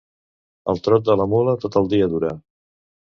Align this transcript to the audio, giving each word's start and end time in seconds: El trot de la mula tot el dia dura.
El 0.73 0.79
trot 0.87 1.05
de 1.09 1.17
la 1.21 1.27
mula 1.35 1.55
tot 1.67 1.77
el 1.83 1.93
dia 1.93 2.09
dura. 2.15 2.33